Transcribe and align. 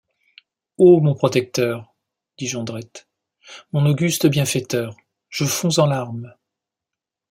Ô 0.79 0.99
mon 0.99 1.13
protecteur, 1.13 1.93
dit 2.39 2.47
Jondrette, 2.47 3.07
mon 3.71 3.85
auguste 3.85 4.25
bienfaiteur, 4.25 4.97
je 5.29 5.45
fonds 5.45 5.77
en 5.77 5.85
larmes! 5.85 6.33